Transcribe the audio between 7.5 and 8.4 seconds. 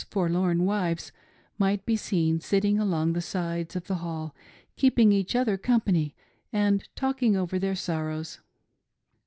their sorrows.